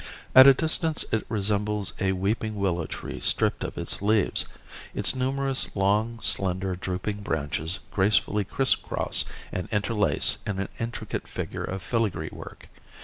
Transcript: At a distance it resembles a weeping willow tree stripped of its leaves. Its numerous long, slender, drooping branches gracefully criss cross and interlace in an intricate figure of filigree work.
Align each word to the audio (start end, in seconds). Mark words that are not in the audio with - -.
At 0.33 0.47
a 0.47 0.53
distance 0.55 1.05
it 1.11 1.27
resembles 1.29 1.93
a 1.99 2.13
weeping 2.13 2.55
willow 2.55 2.87
tree 2.87 3.19
stripped 3.19 3.63
of 3.63 3.77
its 3.77 4.01
leaves. 4.01 4.45
Its 4.95 5.13
numerous 5.15 5.75
long, 5.75 6.19
slender, 6.23 6.75
drooping 6.75 7.17
branches 7.21 7.77
gracefully 7.91 8.43
criss 8.43 8.73
cross 8.73 9.25
and 9.51 9.69
interlace 9.71 10.39
in 10.47 10.57
an 10.57 10.69
intricate 10.79 11.27
figure 11.27 11.63
of 11.63 11.83
filigree 11.83 12.31
work. 12.31 12.67